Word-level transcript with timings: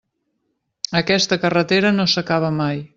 Aquesta 1.01 1.39
carretera 1.45 1.95
no 2.01 2.09
s'acaba 2.15 2.55
mai. 2.63 2.87